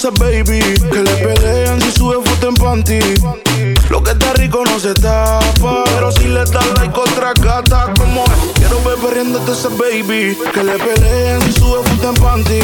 tú. 0.00 0.88
Que 0.90 1.02
le 1.02 1.14
pelean 1.16 1.80
si 1.80 1.92
sube 1.92 2.16
foto 2.24 2.48
en 2.48 2.54
panty. 2.54 2.98
Lo 3.90 4.02
que 4.02 4.12
está 4.12 4.32
rico 4.34 4.64
no 4.64 4.78
se 4.78 4.94
tapa. 4.94 5.84
Pero 5.84 6.12
si 6.12 6.28
le 6.28 6.40
das 6.40 6.66
like 6.78 6.98
otra 6.98 7.32
gata, 7.34 7.92
como 7.98 8.24
es. 8.24 8.52
Quiero 8.54 8.82
ver 8.82 8.96
perdiéndote 8.96 9.52
esa 9.52 9.68
baby. 9.68 10.38
Que 10.54 10.64
le 10.64 10.78
peleen 10.78 11.42
si 11.42 11.52
sube 11.52 11.82
foto 11.88 12.08
en 12.08 12.14
panty 12.14 12.60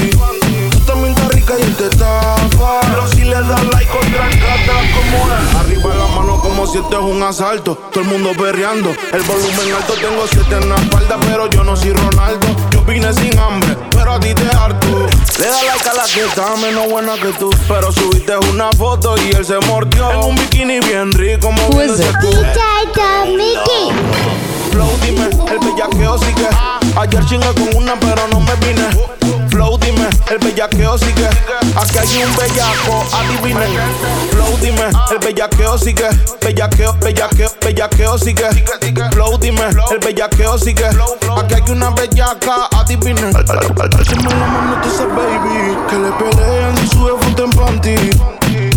también 0.87 1.15
está 1.15 1.29
rica 1.29 1.55
y 1.59 1.63
él 1.63 1.75
te 1.75 1.89
tapa. 1.91 2.81
Pero 2.83 3.09
si 3.09 3.25
le 3.25 3.35
das 3.35 3.65
like 3.73 3.91
otra 3.91 4.29
gata, 4.29 4.75
como 4.95 5.27
es. 5.27 5.55
Arriba 5.57 5.95
la 5.95 6.07
mano 6.15 6.41
como 6.41 6.67
si 6.67 6.79
esto 6.79 7.01
es 7.01 7.05
un 7.05 7.23
asalto. 7.23 7.77
Todo 7.93 8.05
el 8.05 8.09
mundo 8.09 8.31
perreando. 8.39 8.91
El 9.13 9.23
volumen 9.23 9.75
alto, 9.77 9.95
tengo 9.95 10.25
siete 10.31 10.55
en 10.57 10.69
la 10.69 10.77
espalda, 10.77 11.19
pero 11.27 11.51
yo 11.51 11.65
no 11.65 11.77
soy 11.77 11.93
Ronaldo. 11.93 12.47
Yo 12.71 12.83
vine 12.83 13.13
sin 13.13 13.39
hambre, 13.39 13.77
pero 14.07 14.19
a 14.19 14.21
ti 14.21 14.35
te 14.35 14.57
harto. 14.57 14.87
Le 15.39 15.47
da 15.47 15.63
like 15.65 15.89
a 15.89 15.95
la 15.95 16.05
que 16.05 16.25
está 16.25 16.55
menos 16.57 16.89
buena 16.89 17.15
que 17.15 17.33
tú. 17.39 17.51
Pero 17.67 17.91
subiste 17.91 18.37
una 18.37 18.71
foto 18.73 19.17
y 19.19 19.33
él 19.35 19.45
se 19.45 19.59
mordió. 19.67 20.11
En 20.13 20.19
un 20.19 20.35
bikini 20.37 20.79
bien 20.81 21.13
rico, 21.13 21.51
moviéndose 21.51 22.13
tú. 22.21 22.31
Flow, 24.71 24.91
dime, 25.03 25.29
el 25.51 25.59
bellaqueo 25.59 26.19
sigue. 26.19 26.49
Ayer 26.97 27.27
chingué 27.27 27.53
con 27.55 27.77
una, 27.77 27.99
pero 27.99 28.29
no 28.29 28.39
me 28.41 28.55
vine. 28.57 28.87
Flow, 29.49 29.77
dime, 29.79 30.09
el 30.31 30.39
bellaqueo 30.39 30.99
sigue. 30.99 31.29
Aquí 31.75 31.99
hay 31.99 32.23
un 32.23 32.37
bellaco, 32.37 33.05
adivinen. 33.13 33.73
Flow, 34.31 34.57
dime, 34.61 34.85
el 35.17 35.25
bellaqueo 35.25 35.79
sigue. 35.79 36.09
Bellaqueo, 36.43 36.93
bellaqueo, 37.01 37.51
bellaqueo 37.63 38.19
sigue. 38.19 38.49
Flow, 39.13 39.39
dime, 39.39 39.63
el 39.91 39.99
bellaqueo 39.99 40.59
sigue. 40.59 40.87
Aquí 40.87 41.55
hay 41.55 41.71
una 41.71 41.91
bellaca, 41.91 42.69
adivinen. 42.77 43.35
Alzame 43.37 43.67
la 43.67 44.47
mano, 44.47 44.77
tú 44.83 44.89
baby. 45.15 45.77
Que 45.89 45.97
le 45.97 46.11
pelean 46.13 46.77
si 46.79 46.89
sube 46.89 47.13
foto 47.21 47.45
en 47.45 47.51
panty. 47.51 47.97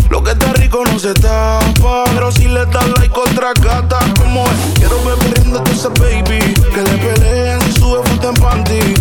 Lo 0.08 0.22
que 0.22 0.32
está 0.32 0.52
rico 0.54 0.82
no 0.84 0.98
se 0.98 1.14
tapa. 1.14 2.04
Pero 2.14 2.32
si 2.32 2.48
le 2.48 2.64
das 2.66 2.88
like 2.98 3.18
otra 3.18 3.52
gata, 3.60 3.98
como 4.18 4.44
es. 4.44 4.78
Quiero 4.78 5.02
ver 5.04 5.18
riéndote 5.18 5.72
esa 5.72 5.88
baby. 5.90 6.54
Que 6.74 6.82
le 6.82 6.98
peleen 6.98 7.60
si 7.62 7.80
sube 7.80 8.02
foto 8.08 8.30
en 8.30 8.34
panty. 8.34 8.94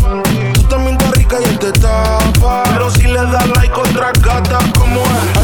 Tú 0.54 0.64
también 0.64 0.98
estás 0.98 1.12
rica 1.12 1.38
y 1.40 1.44
él 1.46 1.60
te 1.60 1.72
tapa. 1.74 2.64
Pero 2.74 2.92
si 2.92 3.04
le 3.04 3.22
das 3.26 3.48
like 3.56 3.74
otra 3.74 4.12
gata. 4.22 4.60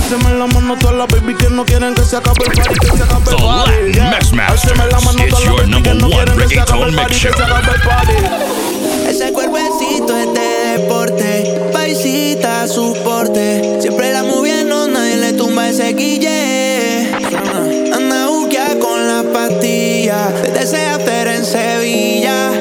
Haceme 0.06 0.38
la 0.38 0.46
mano 0.46 0.78
todas 0.78 0.96
las 0.98 1.08
baby 1.08 1.34
que 1.34 1.50
no 1.50 1.66
quieren 1.66 1.96
que 1.96 2.04
se 2.04 2.16
acabe 2.16 2.46
el 2.46 2.52
party, 2.52 2.80
que 2.80 2.96
se 2.96 3.04
acabe 3.04 3.32
el 3.32 3.38
party. 3.38 3.92
Yeah. 3.92 4.48
Haceme 4.50 4.86
la 4.86 5.00
mano 5.00 5.24
todas 5.32 5.46
las 5.46 5.56
baby 5.56 5.82
que 5.82 5.94
no 5.96 6.10
quieren 6.12 6.38
que 6.38 6.48
se 6.48 6.60
acabe 6.60 6.84
el 6.84 6.96
party, 6.96 7.14
que 7.16 7.20
se 7.20 7.28
acabe 7.30 7.74
el 7.74 7.82
party. 7.82 8.14
Ese 9.10 9.34
cuerpecito 9.34 10.16
es 10.16 10.32
de 10.32 10.78
deporte, 10.78 11.60
paisita, 11.74 12.68
su 12.68 12.96
porte. 13.04 13.80
Siempre 13.82 14.14
la 14.14 14.22
moviendo, 14.22 14.88
nadie 14.88 15.18
le 15.18 15.34
tumba 15.34 15.70
ese 15.70 15.94
guille. 15.94 17.12
Anda 17.92 18.28
buquea 18.28 18.78
con 18.78 19.08
la 19.08 19.24
pastilla, 19.34 20.28
desea 20.54 20.98
hacer 20.98 21.30
en 21.30 21.44
Sevilla. 21.44 22.55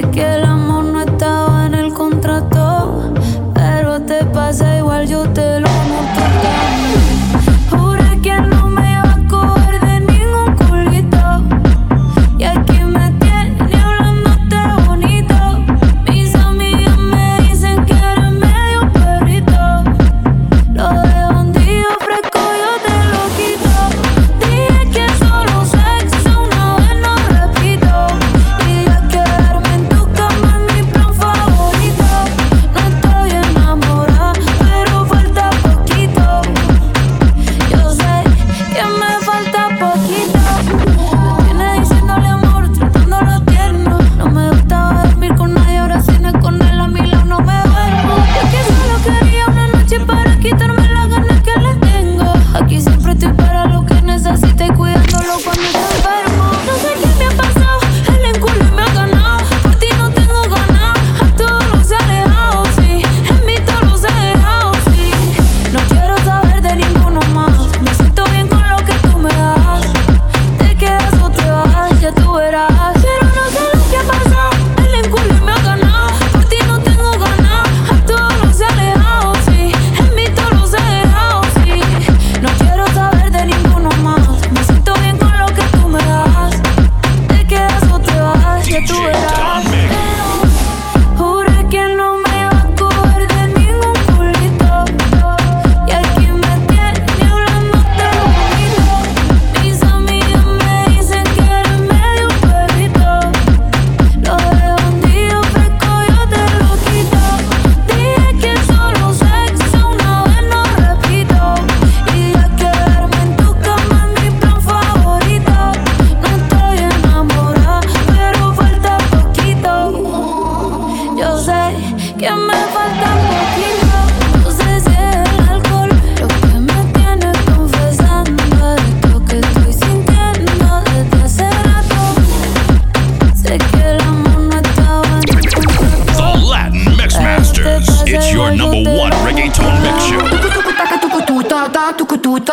Que 0.00 0.49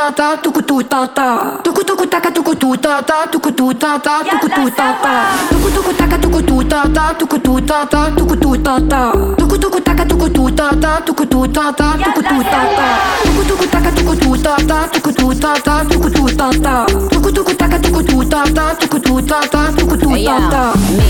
ta 0.08 0.14
ta, 0.14 0.38
tuku 0.42 0.62
tu 0.62 0.82
ta 0.84 1.06
ta. 1.08 1.60
Tuku 1.64 1.84
tuku 1.84 2.06
taka 2.08 2.32
tuku 2.32 2.56
tu 2.56 2.76
ta 2.78 3.02
ta, 3.02 3.26
tuku 3.32 3.52
tu 3.52 3.74
ta 3.74 3.98
ta, 4.00 4.24
tuku 4.24 4.48
tu 4.48 4.70
ta 4.70 4.94
ta. 5.04 5.14
Tuku 5.50 5.70
tuku 5.76 5.94
taka 5.98 6.18
tuku 6.18 6.42
tu 6.42 6.64
ta 6.64 6.84
ta, 6.94 7.14
tuku 7.20 7.38
tu 7.40 7.60
ta 7.62 7.86
ta, 7.86 8.10
tuku 8.16 8.36
tu 8.36 8.56
ta 8.58 8.80
ta. 8.80 9.12
Tuku 9.38 9.58
tuku 9.58 9.80
taka 9.82 10.06
tuku 10.06 10.30
tu 10.30 10.50
ta 10.52 10.70
ta, 10.80 11.00
tuku 11.06 11.26
tu 11.26 11.48
ta 11.48 11.72
ta, 11.72 11.98
tuku 12.04 12.22
tu 12.22 12.44
ta 12.44 12.62
ta. 12.78 12.88
Tuku 13.24 13.44
tuku 13.48 13.66
taka 13.68 13.92
tuku 13.92 14.16
tu 14.16 14.38
ta 14.38 14.56
ta, 14.68 14.88
tuku 14.88 15.12
tu 15.12 15.34
ta 15.34 15.54
ta, 15.66 15.84
tuku 15.90 16.10
tu 16.10 16.26
ta 16.36 16.50
ta. 16.64 16.86
Tuku 17.12 17.32
tuku 17.32 17.54
taka 17.54 17.78
tuku 17.80 18.02
tu 18.04 18.24
ta 18.24 18.44
ta, 18.56 18.66
tuku 18.80 19.00
tu 19.00 19.22
ta 19.22 19.40
ta, 19.52 19.72
tuku 19.78 19.96
tu 19.98 20.10
ta 20.24 20.36
ta. 20.52 20.74
Me, 20.96 21.08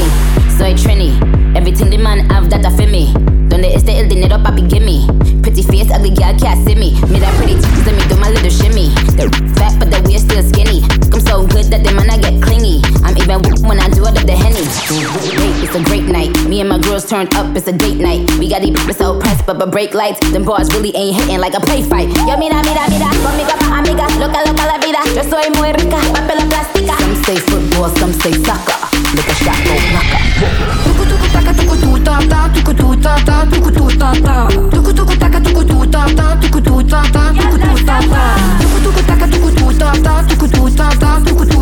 soy 0.58 0.74
Trini. 0.74 1.14
Everything 1.56 1.90
the 1.90 1.98
man 1.98 2.20
have 2.30 2.50
that 2.50 2.66
I 2.66 2.72
feel 2.76 2.90
me. 2.90 3.14
Donde 3.50 3.74
esté 3.74 4.00
el 4.00 4.08
dinero, 4.10 4.38
papi, 4.44 4.62
gimme. 4.68 5.06
Pretty 5.08 5.27
face, 5.88 5.96
ugly 5.96 6.12
girl 6.12 6.34
can't 6.38 6.66
me. 6.66 6.94
Me 7.08 7.20
that 7.20 7.34
pretty 7.38 7.56
titties, 7.56 7.86
let 7.86 7.96
me 7.96 8.04
do 8.08 8.16
my 8.20 8.30
little 8.30 8.50
shimmy. 8.50 8.90
The 9.16 9.32
fat, 9.56 9.80
but 9.80 9.90
the 9.92 10.02
waist 10.08 10.30
still 10.30 10.44
skinny. 10.44 10.84
I'm 11.14 11.22
so 11.22 11.48
good 11.48 11.66
that 11.72 11.84
the 11.84 11.92
man 11.94 12.10
I 12.10 12.18
get 12.18 12.42
clingy. 12.42 12.82
I'm 13.04 13.18
even 13.18 13.42
when 13.64 13.80
I 13.80 13.90
do 13.90 14.06
it 14.06 14.18
up 14.18 14.26
the 14.26 14.36
henny. 14.36 14.62
It's 15.64 15.76
a 15.76 15.84
great 15.84 16.06
night. 16.06 16.32
Me 16.48 16.62
and 16.62 16.70
my 16.70 16.80
girls 16.80 17.06
turned 17.06 17.34
up, 17.36 17.56
it's 17.56 17.68
a 17.68 17.74
date 17.74 17.98
night. 17.98 18.30
We 18.40 18.50
got 18.50 18.62
these 18.62 18.76
bitches 18.76 18.98
so 18.98 19.20
pressed, 19.20 19.46
but 19.46 19.58
but 19.58 19.72
break 19.72 19.94
lights. 19.94 20.20
Them 20.32 20.44
bars 20.44 20.70
really 20.74 20.96
ain't 20.96 21.16
hitting 21.16 21.40
like 21.40 21.56
a 21.56 21.62
play 21.62 21.82
fight. 21.82 22.10
Yo, 22.28 22.38
mira, 22.38 22.62
mira, 22.64 22.84
mira, 22.90 23.10
conmigo 23.24 23.56
pa' 23.58 23.80
amiga. 23.80 24.06
Loca, 24.20 24.40
loca 24.46 24.64
la 24.68 24.78
vida. 24.78 25.02
Yo 25.16 25.24
soy 25.24 25.50
muy 25.58 25.72
rica, 25.72 26.00
papel 26.14 26.44
plástica. 26.50 26.96
Some 27.00 27.16
say 27.24 27.38
football, 27.38 27.90
some 27.98 28.14
say 28.14 28.34
soccer. 28.44 28.87
Look 29.16 29.30
a 29.30 29.34
shot, 29.34 29.58
go 29.66 29.74
blocker. 29.92 30.22
Tuku 30.84 31.04
tuku 31.10 31.28
taka 31.34 31.52
tuku 31.54 31.76
tuku 31.78 31.98
tuku. 32.02 32.28
Tuku 33.48 34.92
tuku 34.94 35.14
taka 35.16 35.40
tuku 35.40 35.62
tuku 35.64 35.86
tuku. 35.86 36.18
Tuku 36.18 36.22
taka 36.22 36.30
tuku 36.42 36.62
tuku 36.62 36.84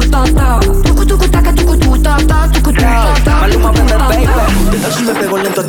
tuku. 0.03 0.39
Tuku 0.85 1.03
tuku 1.05 1.27
taka 1.29 1.51
tuku 1.51 1.75
tu 1.77 1.97
ta 1.97 2.17
ta, 2.27 2.47
tuku 2.47 2.71
tu 2.71 2.81
ta 2.81 3.13
ta. 3.25 3.33
Maluma, 3.41 3.71
vende 3.71 3.95
baby. 3.97 4.25
¿Qué 4.71 4.77
tal 4.77 4.91
si 4.93 5.03
me 5.03 5.13
pego 5.13 5.37
lento 5.37 5.63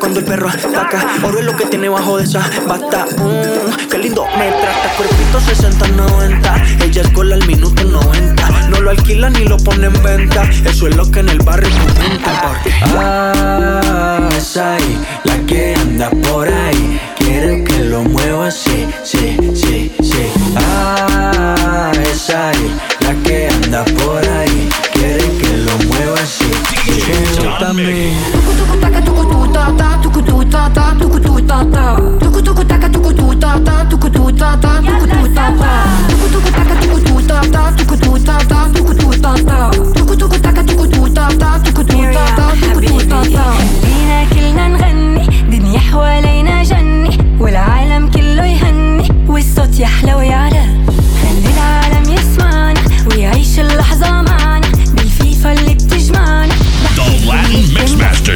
cuando 0.00 0.18
el 0.20 0.24
perro 0.24 0.48
ataca. 0.48 1.04
Oro 1.22 1.38
es 1.38 1.44
lo 1.44 1.56
que 1.56 1.66
tiene 1.66 1.88
bajo 1.88 2.16
de 2.16 2.24
esa 2.24 2.40
bata. 2.66 3.06
Mmm, 3.18 3.88
qué 3.90 3.98
lindo 3.98 4.24
me 4.38 4.50
trata. 4.50 4.88
Cuerpito 4.96 5.38
60-90. 5.40 6.84
Ella 6.84 7.02
es 7.02 7.08
cola 7.10 7.34
al 7.36 7.46
minuto 7.46 7.84
90. 7.84 8.69
No 8.80 8.84
lo 8.84 8.90
alquila 8.92 9.28
ni 9.28 9.44
lo 9.44 9.58
pone 9.58 9.88
en 9.88 10.02
venta. 10.02 10.48
Eso 10.64 10.88
es 10.88 10.96
lo 10.96 11.10
que 11.10 11.20
en 11.20 11.28
el 11.28 11.38
barrio 11.40 11.68
comenta. 11.68 12.62
Ah, 12.96 14.26
esa 14.34 14.76
ahí, 14.76 14.98
la 15.24 15.36
que 15.40 15.74
anda 15.74 16.08
por 16.08 16.48
ahí. 16.48 16.98
Quiere 17.18 17.62
que 17.62 17.78
lo 17.80 18.02
mueva 18.04 18.46
así, 18.46 18.86
sí, 19.04 19.36
sí, 19.54 19.92
sí. 20.02 20.32
Ah, 20.56 21.92
esa 22.10 22.48
ahí, 22.48 22.74
la 23.00 23.12
que 23.22 23.48
anda 23.48 23.84
por 23.84 24.26
ahí. 24.26 24.70
Quiere 24.94 25.28
que 25.38 25.56
lo 25.58 25.76
mueva 25.86 26.18
así. 26.18 26.50
Me 27.36 27.48
gusta 27.48 27.74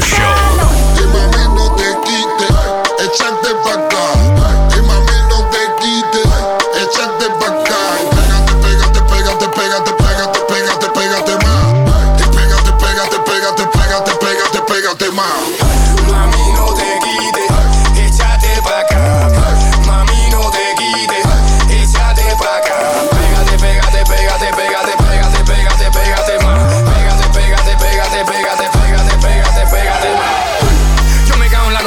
Show 0.01 0.44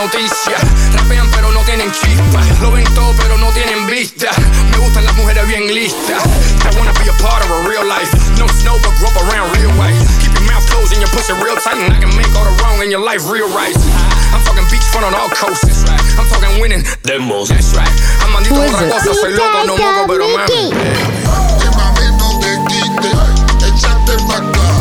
noticia. 0.08 0.58
Rapean 0.94 1.30
pero 1.32 1.52
no 1.52 1.62
tienen 1.64 1.92
chispa. 1.92 2.42
Lo 2.62 2.72
ven 2.72 2.86
todo 2.96 3.14
pero 3.18 3.38
no 3.38 3.52
tienen 3.52 3.86
vista. 3.88 4.32
Me 4.72 4.78
gustan 4.78 5.06
las 5.06 5.16
mujeres 5.16 5.46
bien 5.48 5.68
listas. 5.74 6.24
I 6.24 6.78
wanna 6.78 6.94
be 6.94 7.10
a 7.10 7.14
part 7.20 7.44
of 7.44 7.52
a 7.52 7.68
real 7.68 7.86
life. 7.86 8.12
No 8.38 8.48
snow 8.48 8.78
but 8.82 8.96
grow 9.00 9.10
up 9.10 9.18
around 9.28 9.52
real 9.58 9.72
white. 9.76 9.98
Keep 10.22 10.34
your 10.34 10.48
mouth 10.48 10.66
closed 10.72 10.94
and 10.94 11.02
your 11.02 11.12
pussy 11.12 11.34
real 11.34 11.58
tight. 11.58 11.78
And 11.78 11.92
I 11.92 12.00
can 12.00 12.16
make 12.16 12.32
all 12.36 12.46
the 12.46 12.56
wrong 12.64 12.82
in 12.82 12.90
your 12.90 13.04
life 13.04 13.28
real 13.30 13.50
right. 13.52 13.76
I'm 14.32 14.42
talking 14.44 14.64
beachfront 14.72 15.08
on 15.08 15.14
all 15.14 15.30
coasts. 15.30 15.84
I'm 16.18 16.28
talking 16.32 16.62
winning. 16.62 16.84
Demos. 17.04 17.50
That's 17.50 17.76
right. 17.76 17.92
I'm 18.24 18.32
mandito 18.32 18.64
otra 18.64 18.88
cosa. 18.88 19.14
Soy 19.14 19.34
loco, 19.34 19.64
no 19.66 19.76
moco, 19.76 20.08
pero 20.08 20.28
mami. 20.32 20.72
Que 21.60 21.70
mami 21.76 22.06
no 22.16 22.40
te 22.40 22.52
quite, 22.72 23.12
échate 23.68 24.16
pa' 24.28 24.40
acá. 24.40 24.77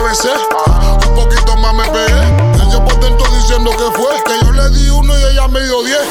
ABC, 0.00 0.30
un 1.06 1.14
poquito 1.14 1.56
más 1.56 1.74
me 1.74 1.84
pegué. 1.84 2.64
Y 2.64 2.72
yo 2.72 2.82
por 2.84 2.98
dentro 3.00 3.30
diciendo 3.34 3.70
que 3.70 3.98
fue, 3.98 4.22
que 4.24 4.44
yo 4.44 4.52
le 4.52 4.70
di 4.70 4.88
uno 4.88 5.18
y 5.18 5.22
ella 5.24 5.46
me 5.48 5.60
dio 5.60 5.82
diez. 5.82 6.08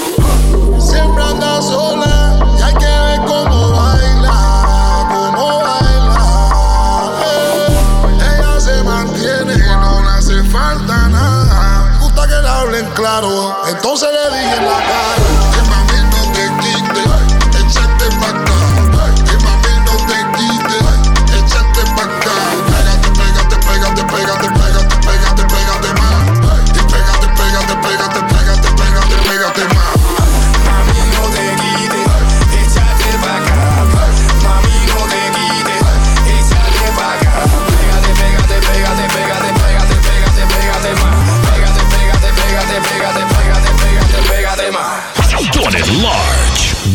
Siempre 0.79 1.23
anda 1.23 1.61
sola 1.61 2.39
y 2.57 2.61
hay 2.61 2.73
que 2.73 2.85
ver 2.85 3.19
cómo 3.25 3.71
baila, 3.71 5.07
cómo 5.09 5.59
baila. 5.59 7.21
Eh, 7.25 8.37
ella 8.37 8.59
se 8.59 8.83
mantiene, 8.83 9.57
no 9.57 10.03
le 10.03 10.09
hace 10.09 10.43
falta 10.43 11.09
nada. 11.09 11.97
Gusta 11.99 12.27
que 12.27 12.41
le 12.41 12.47
hablen 12.47 12.85
claro, 12.93 13.57
entonces 13.69 14.09
le 14.11 14.37
dije 14.37 14.55
en 14.55 14.65
la 14.65 14.77
cara. 14.77 15.28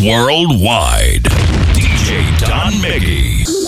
Worldwide. 0.04 1.22
DJ 1.72 2.38
Don 2.38 2.72
Miggy. 2.82 3.63